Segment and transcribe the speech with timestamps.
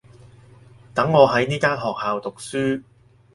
[0.95, 2.83] 等我喺呢間學校讀書